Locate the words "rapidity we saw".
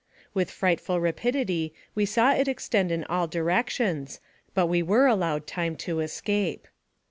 0.99-2.33